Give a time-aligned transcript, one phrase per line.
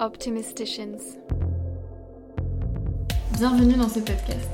[0.00, 0.96] Optimisticians.
[3.34, 4.48] Bienvenue dans ce podcast.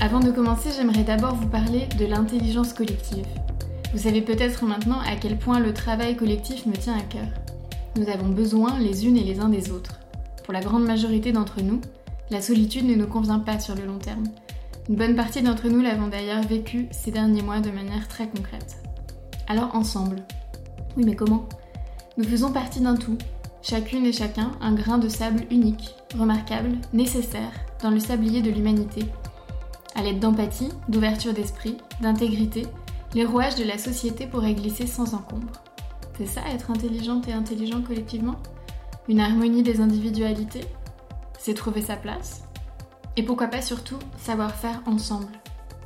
[0.00, 3.26] Avant de commencer, j'aimerais d'abord vous parler de l'intelligence collective.
[3.92, 7.26] Vous savez peut-être maintenant à quel point le travail collectif me tient à cœur.
[7.96, 9.98] Nous avons besoin les unes et les uns des autres.
[10.44, 11.80] Pour la grande majorité d'entre nous,
[12.30, 14.28] la solitude ne nous convient pas sur le long terme.
[14.88, 18.76] Une bonne partie d'entre nous l'avons d'ailleurs vécu ces derniers mois de manière très concrète.
[19.48, 20.22] Alors ensemble.
[20.96, 21.48] Oui mais comment?
[22.16, 23.18] Nous faisons partie d'un tout,
[23.64, 27.50] chacune et chacun un grain de sable unique, remarquable, nécessaire
[27.82, 29.06] dans le sablier de l'humanité.
[29.94, 32.66] À l'aide d'empathie, d'ouverture d'esprit, d'intégrité,
[33.14, 35.52] les rouages de la société pourraient glisser sans encombre.
[36.18, 38.36] C'est ça être intelligente et intelligent collectivement?
[39.08, 40.64] Une harmonie des individualités?
[41.38, 42.42] C'est trouver sa place?
[43.16, 45.32] Et pourquoi pas surtout savoir faire ensemble?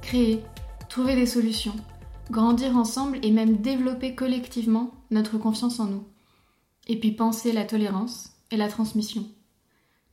[0.03, 0.43] Créer,
[0.89, 1.77] trouver des solutions,
[2.31, 6.05] grandir ensemble et même développer collectivement notre confiance en nous.
[6.89, 9.27] Et puis penser la tolérance et la transmission.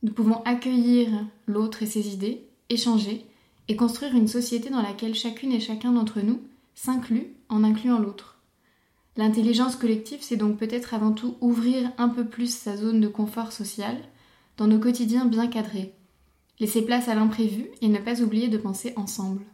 [0.02, 1.08] Nous pouvons accueillir
[1.46, 3.26] l'autre et ses idées, échanger
[3.68, 6.40] et construire une société dans laquelle chacune et chacun d'entre nous
[6.74, 8.38] s'inclut en incluant l'autre.
[9.16, 13.52] L'intelligence collective, c'est donc peut-être avant tout ouvrir un peu plus sa zone de confort
[13.52, 13.96] social
[14.58, 15.94] dans nos quotidiens bien cadrés,
[16.60, 19.44] laisser place à l'imprévu et ne pas oublier de penser ensemble.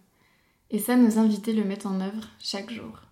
[0.71, 3.03] Et ça, nos invités le mettent en œuvre chaque jour.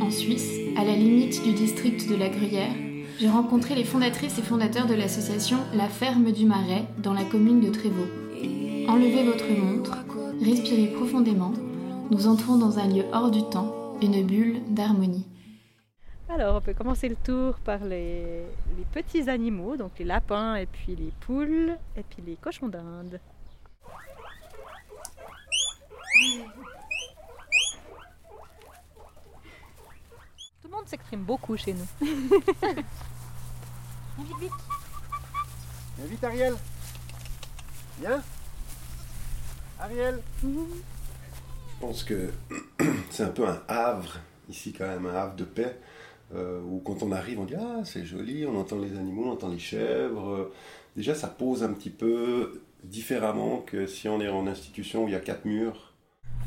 [0.00, 2.72] En Suisse, à la limite du district de la Gruyère,
[3.18, 7.60] j'ai rencontré les fondatrices et fondateurs de l'association La Ferme du Marais dans la commune
[7.60, 8.06] de Trévaux.
[8.88, 9.98] Enlevez votre montre,
[10.42, 11.52] respirez profondément,
[12.10, 15.26] nous entrons dans un lieu hors du temps, une bulle d'harmonie.
[16.28, 18.42] Alors, on peut commencer le tour par les,
[18.76, 23.18] les petits animaux, donc les lapins et puis les poules et puis les cochons d'Inde.
[30.60, 31.86] Tout le monde s'exprime beaucoup chez nous.
[35.96, 36.54] Viens vite Ariel
[38.00, 38.22] Viens
[39.80, 40.48] Ariel Je
[41.80, 42.30] pense que
[43.10, 44.18] c'est un peu un havre,
[44.48, 45.78] ici quand même, un havre de paix,
[46.34, 49.32] euh, où quand on arrive, on dit Ah, c'est joli, on entend les animaux, on
[49.32, 50.50] entend les chèvres.
[50.96, 55.12] Déjà, ça pose un petit peu différemment que si on est en institution où il
[55.12, 55.92] y a quatre murs.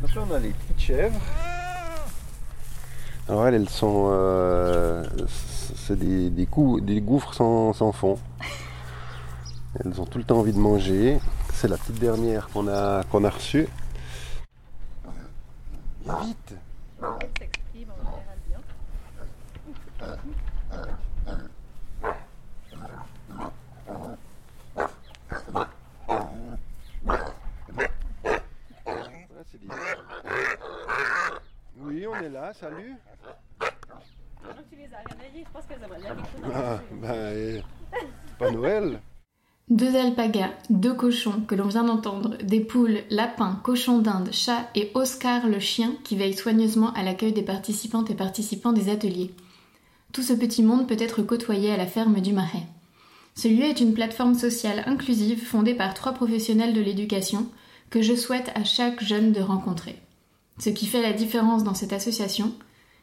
[0.01, 1.21] Donc là on a les petites chèvres.
[3.31, 4.09] Alors elles, elles sont.
[4.11, 5.05] euh,
[5.77, 8.19] c'est des, des, cou- des gouffres sans, sans fond.
[9.79, 11.17] Elles ont tout le temps envie de manger.
[11.53, 13.69] C'est la petite dernière qu'on a, qu'on a reçue.
[16.05, 16.55] Vite
[31.79, 32.95] Oui, on est là, salut
[34.43, 36.11] Maintenant que tu les as réveillées, je pense bien
[36.53, 37.61] à Ah, ben, euh,
[38.39, 39.01] pas Noël
[39.69, 44.91] Deux alpagas, deux cochons que l'on vient d'entendre, des poules, lapins, cochons d'Inde, chats et
[44.93, 49.33] Oscar le chien qui veille soigneusement à l'accueil des participantes et participants des ateliers.
[50.13, 52.67] Tout ce petit monde peut être côtoyé à la ferme du Marais.
[53.35, 57.47] Ce lieu est une plateforme sociale inclusive fondée par trois professionnels de l'éducation
[57.89, 59.95] que je souhaite à chaque jeune de rencontrer.
[60.59, 62.53] Ce qui fait la différence dans cette association,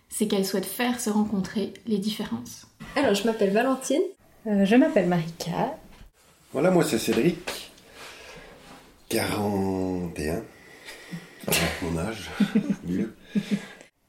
[0.09, 2.67] c'est qu'elle souhaite faire se rencontrer les différences.
[2.97, 4.03] Alors, je m'appelle Valentine.
[4.47, 5.77] Euh, je m'appelle Marika.
[6.53, 7.71] Voilà, moi c'est Cédric,
[9.11, 10.43] 41,
[11.47, 12.31] avec mon âge,
[12.87, 13.15] mieux.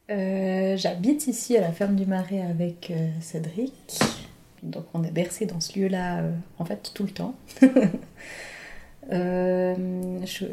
[0.10, 4.00] Euh, J'habite ici à la ferme du Marais avec euh, Cédric.
[4.63, 7.36] Donc, on est bercé dans ce lieu-là, euh, en fait, tout le temps.
[9.12, 10.46] Euh, je suis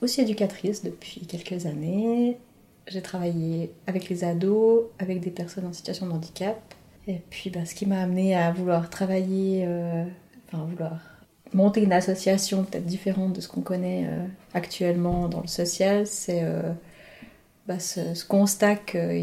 [0.00, 2.38] aussi éducatrice depuis quelques années.
[2.86, 6.58] J'ai travaillé avec les ados, avec des personnes en situation de handicap.
[7.06, 10.04] Et puis, bah, ce qui m'a amené à vouloir travailler, euh,
[10.46, 11.14] enfin, vouloir
[11.54, 16.42] monter une association peut-être différente de ce qu'on connaît euh, actuellement dans le social, c'est
[16.42, 16.72] euh,
[17.66, 19.20] bah, ce, constat que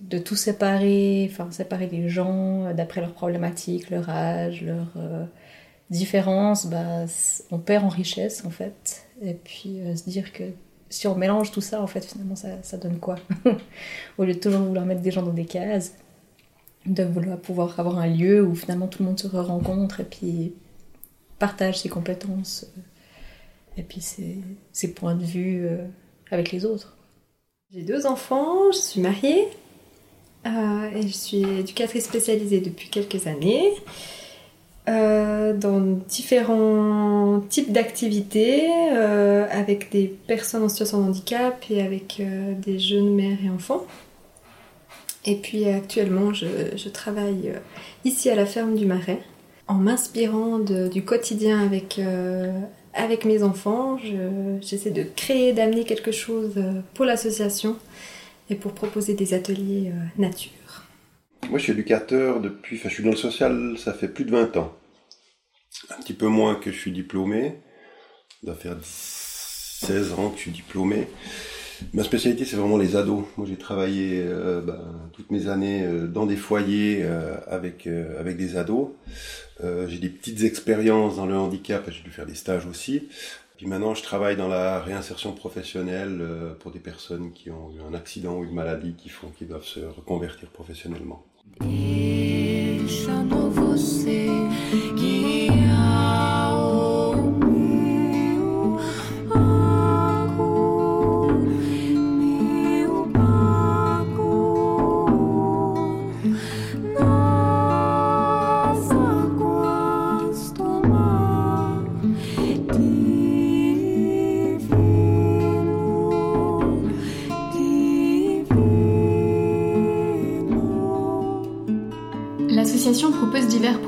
[0.00, 5.24] de tout séparer, enfin séparer les gens euh, d'après leurs problématiques, leur âge, leurs euh,
[5.90, 7.04] différences, bah,
[7.50, 9.06] on perd en richesse en fait.
[9.20, 10.44] Et puis se dire que
[10.92, 13.16] si on mélange tout ça, en fait, finalement, ça, donne quoi?
[14.18, 15.94] Au lieu de toujours vouloir mettre des gens dans des cases,
[16.84, 20.52] de vouloir pouvoir avoir un lieu où finalement tout le monde se rencontre et puis
[21.38, 22.80] partage ses compétences euh,
[23.78, 24.38] et puis ses,
[24.72, 25.86] ses points de vue euh,
[26.30, 26.96] avec les autres.
[27.72, 29.48] J'ai deux enfants, je suis mariée
[30.46, 33.72] euh, et je suis éducatrice spécialisée depuis quelques années
[34.88, 42.20] euh, dans différents types d'activités euh, avec des personnes en situation de handicap et avec
[42.64, 43.84] des jeunes mères et enfants.
[45.24, 47.52] Et puis actuellement, je, travaille
[48.04, 49.20] ici à la ferme du Marais
[49.68, 52.00] en m'inspirant du quotidien avec,
[52.92, 53.98] avec mes enfants.
[54.60, 56.54] J'essaie de créer, d'amener quelque chose
[56.94, 57.76] pour l'association
[58.52, 60.52] et pour proposer des ateliers euh, nature.
[61.48, 64.30] Moi, je suis éducateur depuis, enfin, je suis dans le social, ça fait plus de
[64.30, 64.74] 20 ans.
[65.90, 67.60] Un petit peu moins que je suis diplômé.
[68.40, 71.08] Ça doit faire 16 ans que je suis diplômé.
[71.92, 73.24] Ma spécialité, c'est vraiment les ados.
[73.36, 77.04] Moi, j'ai travaillé euh, ben, toutes mes années euh, dans des foyers
[77.48, 78.90] avec avec des ados.
[79.60, 81.90] j'ai des petites expériences dans le handicap.
[81.90, 83.08] J'ai dû faire des stages aussi
[83.66, 87.94] maintenant, je travaille dans la réinsertion professionnelle euh, pour des personnes qui ont eu un
[87.94, 91.24] accident ou une maladie qui font qu'ils doivent se reconvertir professionnellement.
[91.44, 94.31] L'association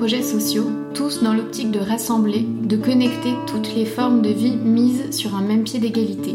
[0.04, 5.10] projets sociaux, tous dans l'optique de rassembler, de connecter toutes les formes de vie mises
[5.16, 6.34] sur un même pied d'égalité.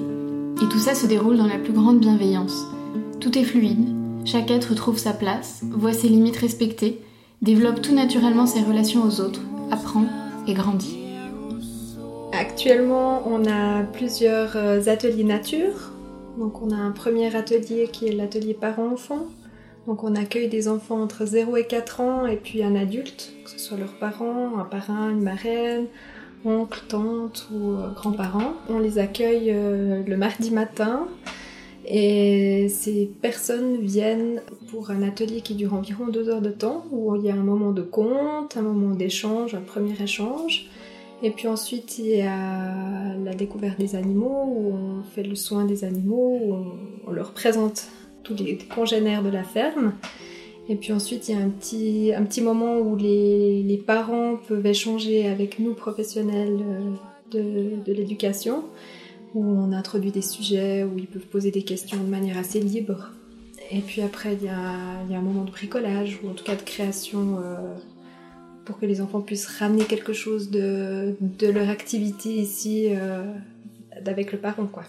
[0.60, 2.66] Et tout ça se déroule dans la plus grande bienveillance.
[3.19, 3.86] Tout est fluide,
[4.25, 7.00] chaque être trouve sa place, voit ses limites respectées,
[7.44, 10.06] développe tout naturellement ses relations aux autres, apprend
[10.48, 10.98] et grandit.
[12.33, 15.92] Actuellement, on a plusieurs euh, ateliers nature.
[16.39, 19.27] Donc on a un premier atelier qui est l'atelier parents-enfants,
[19.89, 23.50] donc on accueille des enfants entre 0 et 4 ans et puis un adulte, que
[23.50, 25.88] ce soit leurs parents, un parrain, une marraine,
[26.45, 28.53] oncle, tante ou euh, grands-parents.
[28.69, 31.07] On les accueille euh, le mardi matin
[31.88, 37.15] et ces personnes viennent pour un atelier qui dure environ deux heures de temps où
[37.15, 40.69] il y a un moment de compte, un moment d'échange, un premier échange.
[41.24, 45.65] Et puis ensuite, il y a la découverte des animaux, où on fait le soin
[45.65, 46.56] des animaux, où
[47.07, 47.88] on leur présente
[48.24, 49.94] tous les congénères de la ferme.
[50.68, 54.38] Et puis ensuite, il y a un petit, un petit moment où les, les parents
[54.48, 56.92] peuvent échanger avec nous, professionnels euh,
[57.31, 58.66] de, de l'éducation,
[59.33, 63.10] où on introduit des sujets, où ils peuvent poser des questions de manière assez libre.
[63.71, 66.33] Et puis après, il y a, il y a un moment de bricolage, ou en
[66.33, 67.74] tout cas de création, euh,
[68.66, 73.24] pour que les enfants puissent ramener quelque chose de, de leur activité ici, euh,
[74.06, 74.83] avec le parent, quoi.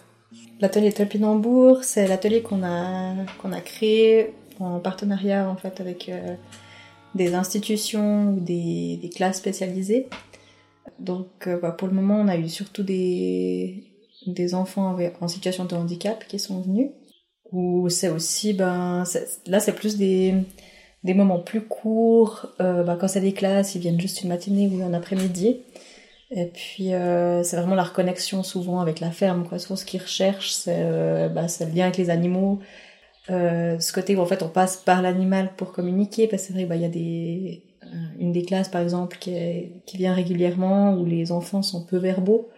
[0.60, 6.34] L'atelier Topinambour, c'est l'atelier qu'on a, a créé en partenariat en fait avec euh,
[7.14, 10.06] des institutions ou des, classes spécialisées.
[10.98, 13.84] Donc euh, bah, pour le moment, on a eu surtout des,
[14.26, 16.90] des enfants en situation de handicap qui sont venus.
[17.52, 19.02] Ou c'est aussi, ben,
[19.46, 20.34] là c'est plus des,
[21.02, 22.54] des moments plus courts.
[22.58, 25.62] Bah, quand c'est des classes, ils viennent juste une matinée ou un après-midi.
[26.30, 29.46] Et puis, euh, c'est vraiment la reconnexion souvent avec la ferme.
[29.48, 29.58] Quoi.
[29.58, 32.60] Souvent, ce qu'ils recherchent, c'est euh, bah, le lien avec les animaux.
[33.30, 36.28] Euh, ce côté où, en fait, on passe par l'animal pour communiquer.
[36.28, 37.86] Parce que c'est vrai, bah, il y a des, euh,
[38.18, 41.96] une des classes, par exemple, qui, est, qui vient régulièrement, où les enfants sont peu
[41.96, 42.48] verbaux.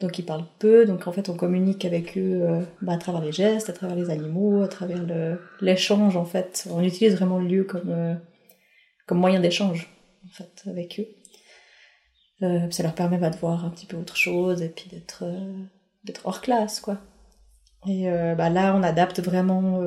[0.00, 0.84] Donc, ils parlent peu.
[0.84, 3.96] Donc, en fait, on communique avec eux euh, bah, à travers les gestes, à travers
[3.96, 5.04] les animaux, à travers
[5.60, 6.66] l'échange, en fait.
[6.70, 8.14] On utilise vraiment le lieu comme, euh,
[9.06, 9.88] comme moyen d'échange,
[10.26, 11.21] en fait, avec eux.
[12.42, 15.22] Euh, ça leur permet bah, de voir un petit peu autre chose et puis d'être
[15.22, 15.52] euh,
[16.04, 16.98] d'être hors classe quoi.
[17.86, 19.80] Et euh, bah, là, on adapte vraiment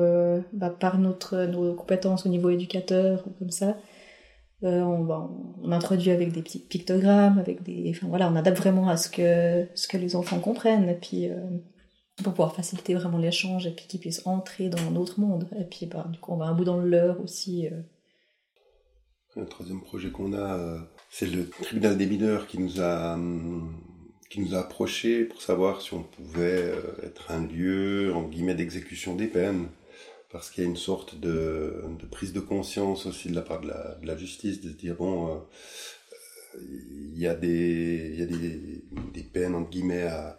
[0.52, 3.76] bah, par notre, nos compétences au niveau éducateur ou comme ça.
[4.62, 9.08] on, introduit avec des petits pictogrammes, avec des, enfin voilà, on adapte vraiment à ce
[9.08, 11.30] que ce que les enfants comprennent et puis
[12.22, 15.48] pour pouvoir faciliter vraiment l'échange et puis qu'ils puissent entrer dans notre monde.
[15.58, 17.66] Et puis bah, du coup, on va un bout dans le leur aussi.
[19.36, 23.72] Un troisième projet qu'on a c'est le tribunal des mineurs qui nous a hum,
[24.28, 28.54] qui nous a approchés pour savoir si on pouvait euh, être un lieu en guillemets
[28.54, 29.68] d'exécution des peines.
[30.30, 33.70] Parce qu'il y a une sorte de, prise de conscience aussi de la part de
[34.02, 35.38] la, justice de se dire bon euh,
[37.14, 38.82] il y a des il y a des,
[39.14, 40.38] des peines entre guillemets à,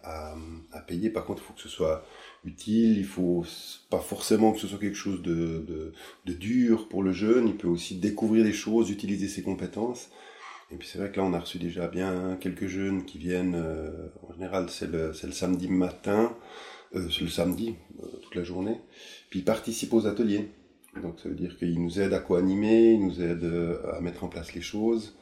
[0.71, 1.09] à, payer.
[1.09, 2.05] Par contre il faut que ce soit
[2.45, 2.97] utile.
[2.97, 3.45] Il faut
[3.89, 5.93] pas forcément que ce soit quelque chose de,
[6.25, 7.47] de dur pour le jeune.
[7.47, 10.09] Il peut aussi découvrir des choses utiliser ses compétences
[10.71, 13.55] et puis c'est vrai que là, on a reçu déjà bien quelques jeunes qui viennent,
[13.55, 16.35] euh, en général, c'est le, le, samedi matin.
[16.95, 18.79] euh, le samedi, euh, toute la journée.
[19.29, 20.49] Puis ils participent aux ateliers.
[21.01, 24.27] Donc ça veut dire qu'ils nous aident à co-animer, ils nous aident à mettre en
[24.29, 25.15] place les choses.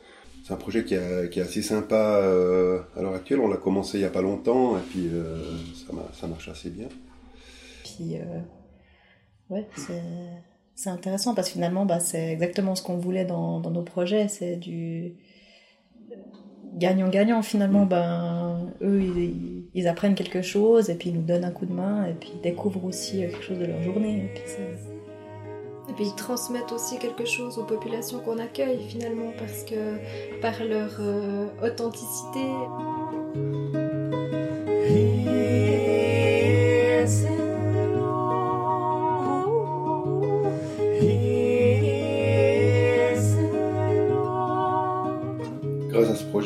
[0.43, 2.19] C'est un projet qui, a- qui est assez sympa
[2.95, 3.39] à l'heure actuelle.
[3.39, 5.09] On l'a commencé il n'y a pas longtemps et puis
[5.75, 6.87] ça, ma- ça marche assez bien.
[7.83, 8.15] Puis,
[9.49, 10.01] ouais, c'est,
[10.75, 14.27] c'est intéressant parce que finalement, bah, c'est exactement ce qu'on voulait dans, dans nos projets.
[14.27, 15.15] C'est du
[16.75, 17.41] gagnant-gagnant.
[17.41, 21.65] Finalement, ben, eux, ils, ils apprennent quelque chose et puis ils nous donnent un coup
[21.65, 24.25] de main et puis ils découvrent aussi euh, quelque chose de leur journée.
[24.25, 24.91] Et puis c'est-
[25.89, 29.97] Et puis ils transmettent aussi quelque chose aux populations qu'on accueille finalement parce que
[30.41, 32.39] par leur euh, authenticité.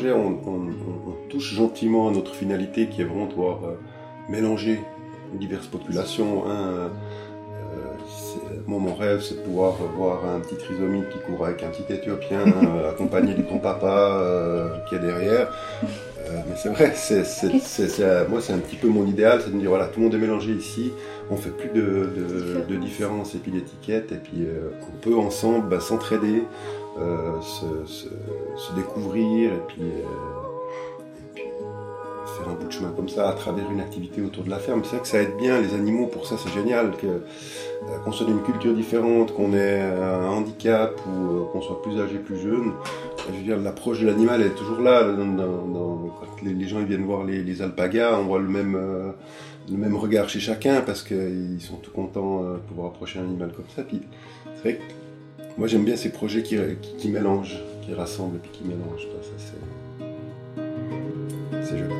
[0.00, 3.58] Projet, on, on- on- on touche gentiment à notre finalité qui est vraiment de pouvoir
[3.64, 3.74] euh,
[4.28, 4.80] mélanger
[5.34, 6.44] diverses populations.
[6.48, 6.58] hein.
[6.70, 6.90] Euh,
[8.66, 11.92] moi, mon rêve, c'est de pouvoir voir un petit trisomique qui court avec un petit
[11.92, 15.48] Éthiopien euh, accompagné du grand-papa qui est derrière.
[15.84, 19.40] Euh, mais c'est vrai, c'est, c'est- c'est- c'est, moi, c'est un petit peu mon idéal,
[19.42, 20.92] c'est de me dire, voilà, tout le monde est mélangé ici,
[21.30, 25.16] on fait plus de, de, de différences et puis d'étiquettes, et puis euh, on peut
[25.16, 26.42] ensemble bah, s'entraider,
[27.00, 30.02] euh, se, découvrir, et puis, euh,
[31.18, 31.44] et puis
[32.36, 34.82] faire un bout de chemin comme ça à travers une activité autour de la ferme.
[34.84, 37.18] C'est vrai que ça aide bien les animaux, pour ça c'est génial, euh,
[38.04, 42.38] qu'on soit d'une culture différente, qu'on ait un handicap ou qu'on soit plus âgé, plus
[42.38, 42.72] jeune.
[43.28, 45.02] Je veux dire, l'approche de l'animal est toujours là.
[45.04, 48.78] Quand les, gens viennent voir les, alpagas, on voit le même,
[49.70, 53.52] le même regard chez chacun parce qu'ils sont tout contents de pouvoir approcher un animal
[53.52, 53.82] comme ça.
[54.56, 54.80] C'est vrai
[55.60, 56.56] moi j'aime bien ces projets qui,
[56.96, 59.06] qui, mélangent, qui rassemblent et qui mélangent.
[59.20, 59.30] Ça,
[61.62, 61.92] c'est joli.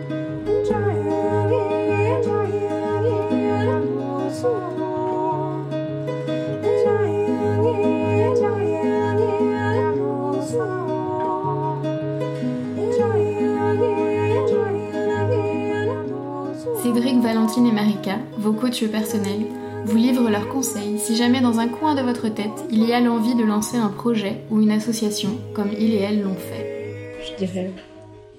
[16.82, 19.44] Cédric, Valentine et Marika, vos coachs personnels,
[19.84, 23.00] vous livrent leurs conseils si jamais dans un coin de votre tête il y a
[23.00, 27.14] l'envie de lancer un projet ou une association comme ils et elles l'ont fait.
[27.26, 27.70] je dirais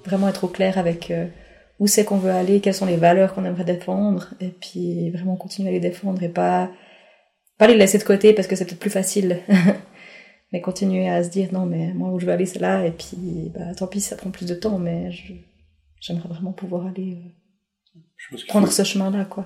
[0.05, 1.25] vraiment être au clair avec euh,
[1.79, 5.35] où c'est qu'on veut aller, quelles sont les valeurs qu'on aimerait défendre, et puis vraiment
[5.35, 6.69] continuer à les défendre et pas,
[7.57, 9.39] pas les laisser de côté parce que c'est peut-être plus facile.
[10.53, 12.91] mais continuer à se dire non, mais moi où je veux aller c'est là, et
[12.91, 15.09] puis bah, tant pis si ça prend plus de temps, mais
[15.99, 17.17] j'aimerais vraiment pouvoir aller
[17.95, 19.45] euh, Je prendre faut- ce chemin-là, quoi.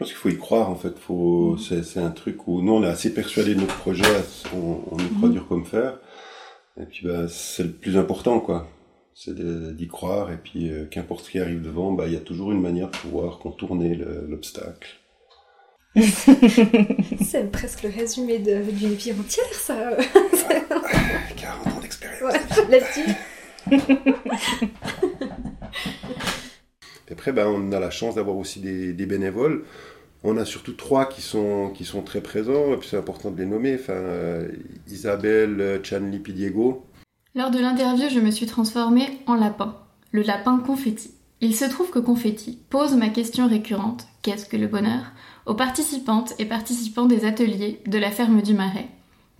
[0.00, 0.98] Je pense qu'il faut y croire en fait.
[0.98, 4.02] Faut, c'est, c'est un truc où nous on est assez persuadés de notre projet,
[4.56, 5.98] on, on y croit dur comme fer.
[6.80, 8.66] Et puis bah, c'est le plus important quoi.
[9.14, 12.16] C'est de- d'y croire et puis euh, qu'importe ce qui arrive devant, bah il y
[12.16, 14.88] a toujours une manière de pouvoir contourner le- l'obstacle.
[15.96, 19.98] C'est presque le résumé de- d'une vie entière ça.
[21.36, 22.22] 40 ans d'expérience.
[22.22, 22.40] Ouais,
[22.70, 23.10] là-dessus.
[27.08, 29.64] Et après, ben, on a la chance d'avoir aussi des, des bénévoles.
[30.22, 31.72] On a surtout trois qui sont,
[32.04, 33.78] très présents, et puis c'est important de les nommer.
[33.88, 34.48] Euh,
[34.88, 36.84] Isabelle, euh, Chanli, Diego.
[37.34, 39.76] Lors de l'interview, je me suis transformée en lapin,
[40.12, 41.12] le lapin confetti.
[41.42, 45.12] Il se trouve que Confetti pose ma question récurrente, qu'est-ce que le bonheur,
[45.46, 48.88] aux participantes et participants des ateliers de la ferme du Marais.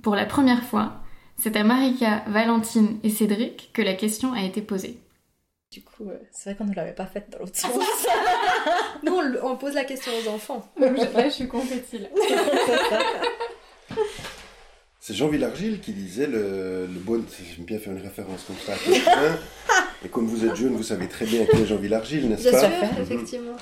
[0.02, 1.02] Pour la première fois,
[1.36, 4.98] c'est à Marika, Valentine et Cédric que la question a été posée.
[5.72, 7.70] Du coup, euh, c'est vrai qu'on ne l'avait pas faite dans l'autre sens.
[9.04, 10.68] Nous on, pose la question aux enfants.
[10.76, 10.92] Là,
[11.26, 12.08] je suis confetti là.
[15.02, 17.24] C'est Jean Villargile qui disait le, le bon...
[17.56, 19.38] J'aime bien faire une référence comme ça à quelqu'un.
[20.04, 22.52] et comme vous êtes jeune, vous savez très bien qui est Jean Villargile, n'est-ce Bien
[22.52, 23.02] pas sûr, Mhm.
[23.02, 23.56] effectivement.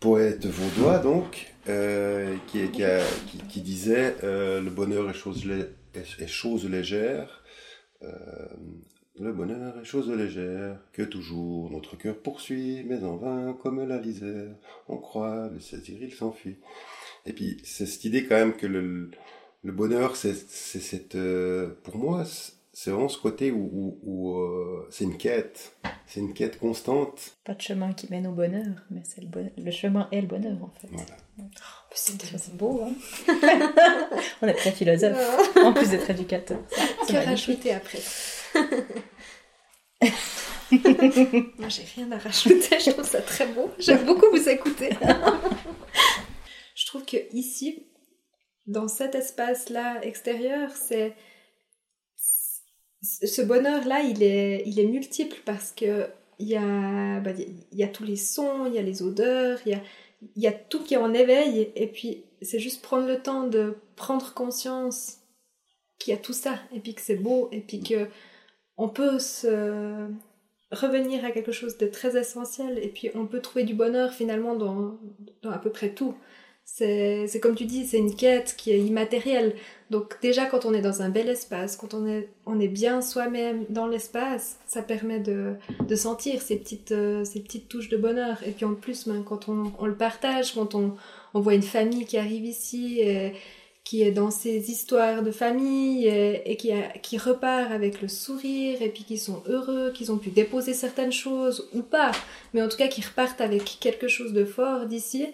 [0.00, 5.42] Poète vaudois, donc, euh, qui, qui, a- qui- qui disait euh, Le bonheur est chose,
[5.94, 7.42] est- est chose légère.
[8.02, 8.08] Euh,
[9.18, 13.98] le bonheur est chose légère, que toujours notre cœur poursuit, mais en vain, comme la
[13.98, 14.50] lisère,
[14.88, 16.56] on croit le saisir, il s'enfuit.
[17.24, 19.10] Et puis, c'est cette idée quand même que le,
[19.64, 21.14] le bonheur, c'est cette.
[21.16, 25.72] euh, pour moi, c'est- vraiment ce côté où, où- où, euh, c'est une quête.
[26.06, 27.34] C'est une quête constante.
[27.44, 30.26] Pas de chemin qui mène au bonheur, mais c'est le, bon- le chemin et le
[30.26, 30.88] bonheur en fait.
[30.92, 31.16] Voilà.
[31.94, 32.92] C'est C'est beau, hein
[34.42, 35.16] On est très philosophe,
[35.64, 36.58] en plus d'être éducateur.
[37.08, 37.16] Magnifique.
[37.26, 37.98] rajouter après.
[41.58, 43.70] Moi j'ai rien à rajouter, je trouve ça très beau.
[43.78, 44.90] J'aime beaucoup vous écouter.
[46.74, 47.86] je trouve que ici,
[48.66, 51.14] dans cet espace-là extérieur, c'est
[53.02, 57.30] ce bonheur-là, il est, il est multiple parce que il y a, bah,
[57.72, 59.80] y a tous les sons, il y a les odeurs, il y a,
[60.34, 63.76] y a tout qui est en éveil et puis c'est juste prendre le temps de
[63.94, 65.18] prendre conscience
[65.98, 68.08] qu'il y a tout ça et puis que c'est beau et puis que
[68.76, 70.08] on peut se
[70.72, 74.54] revenir à quelque chose de très essentiel et puis on peut trouver du bonheur finalement
[74.54, 74.98] dans,
[75.50, 76.14] à peu près tout.
[76.68, 79.54] C'est comme tu dis, c'est une quête qui est immatérielle.
[79.90, 83.00] Donc déjà quand on est dans un bel espace, quand on est, on est bien
[83.00, 85.54] soi-même dans l'espace, ça permet de,
[85.86, 88.38] de sentir ces petites, euh, ces petites touches de bonheur.
[88.44, 90.96] Et puis en plus, quand on, on, le partage, quand on,
[91.34, 93.32] on voit une famille qui arrive ici, et,
[93.86, 99.04] qui est dans ses histoires de famille et, qui, repart avec le sourire et puis
[99.04, 102.10] qui sont heureux, qu'ils ont pu déposer certaines choses ou pas,
[102.52, 105.28] mais en tout cas qui repartent avec quelque chose de fort d'ici,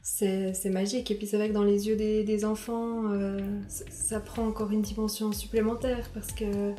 [0.00, 1.10] c'est magique.
[1.10, 4.82] Et puis c'est vrai que dans les yeux des, enfants, euh, ça, prend encore une
[4.82, 6.72] dimension supplémentaire parce que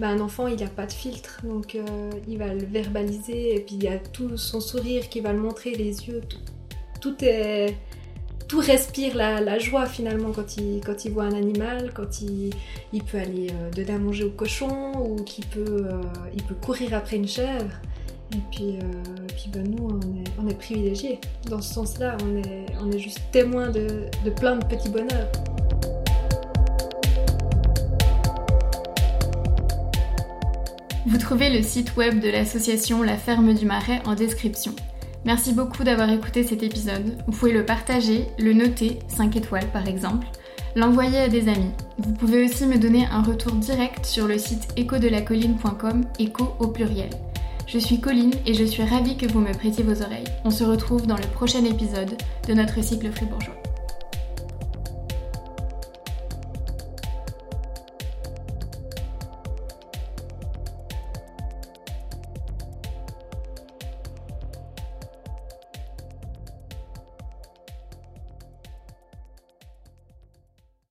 [0.00, 3.60] bah, un enfant, il n'a pas de filtre, donc euh, il va le verbaliser et
[3.60, 6.22] puis il y a tout son sourire qui va le montrer, les yeux,
[7.00, 7.76] tout est
[8.48, 12.52] tout respire la, joie finalement quand il, quand il voit un animal, quand il,
[13.02, 16.02] peut aller euh, dedans manger au cochon ou qu'il peut, euh,
[16.46, 17.74] peut courir après une chèvre.
[18.32, 21.20] Et puis, euh, ben, nous, on est, on privilégiés.
[21.48, 22.16] Dans ce sens-là,
[22.80, 25.30] on est, juste témoins de, de plein de petits bonheurs.
[31.06, 34.74] Vous trouvez le site web de l'association La Ferme du Marais en description.
[35.26, 37.20] Merci beaucoup d'avoir écouté cet épisode.
[37.26, 40.28] Vous pouvez le partager, le noter, 5 étoiles par exemple,
[40.76, 41.72] l'envoyer à des amis.
[41.98, 47.10] Vous pouvez aussi me donner un retour direct sur le site échodelacolline.com, écho au pluriel.
[47.66, 50.28] Je suis Colline et je suis ravie que vous me prêtiez vos oreilles.
[50.44, 52.16] On se retrouve dans le prochain épisode
[52.46, 53.65] de notre cycle fribourgeois.